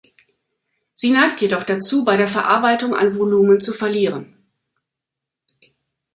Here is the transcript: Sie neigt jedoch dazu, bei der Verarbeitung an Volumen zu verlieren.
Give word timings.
Sie 0.95 1.11
neigt 1.11 1.41
jedoch 1.41 1.63
dazu, 1.63 2.03
bei 2.05 2.17
der 2.17 2.27
Verarbeitung 2.27 2.95
an 2.95 3.15
Volumen 3.19 3.61
zu 3.61 3.71
verlieren. 3.71 4.35